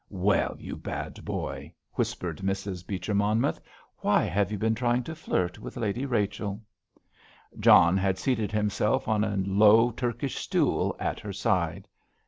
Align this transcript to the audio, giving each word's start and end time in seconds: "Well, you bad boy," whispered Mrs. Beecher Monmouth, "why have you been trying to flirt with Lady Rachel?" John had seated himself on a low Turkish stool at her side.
"Well, 0.09 0.55
you 0.59 0.77
bad 0.77 1.23
boy," 1.23 1.73
whispered 1.93 2.39
Mrs. 2.39 2.87
Beecher 2.87 3.13
Monmouth, 3.13 3.61
"why 3.97 4.23
have 4.23 4.51
you 4.51 4.57
been 4.57 4.73
trying 4.73 5.03
to 5.03 5.13
flirt 5.13 5.59
with 5.59 5.77
Lady 5.77 6.07
Rachel?" 6.07 6.59
John 7.59 7.97
had 7.97 8.17
seated 8.17 8.51
himself 8.51 9.07
on 9.07 9.23
a 9.23 9.37
low 9.37 9.91
Turkish 9.91 10.37
stool 10.37 10.95
at 10.99 11.19
her 11.19 11.33
side. 11.33 11.87